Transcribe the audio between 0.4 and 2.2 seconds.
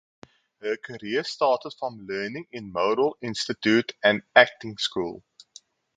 Her career started from